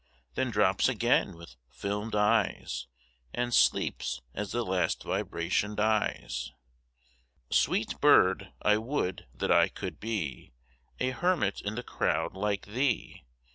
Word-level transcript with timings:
Then 0.33 0.49
drops 0.49 0.89
again 0.89 1.35
with 1.37 1.57
fdmed 1.71 2.15
eyes, 2.15 2.87
And 3.35 3.53
sleeps 3.53 4.19
as 4.33 4.51
the 4.51 4.63
last 4.65 5.03
vibration 5.03 5.75
dies. 5.75 6.49
a 6.49 6.49
(89) 7.49 7.51
Sweet 7.51 8.01
bird! 8.01 8.51
I 8.63 8.77
would 8.77 9.27
that 9.35 9.51
I 9.51 9.67
could 9.67 9.99
be 9.99 10.53
A 10.99 11.11
hermit 11.11 11.61
in 11.63 11.75
the 11.75 11.83
crowd 11.83 12.33
like 12.33 12.65
thee 12.65 13.25